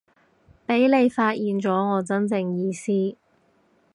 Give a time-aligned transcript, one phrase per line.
[0.65, 3.15] 畀你發現咗我真正意思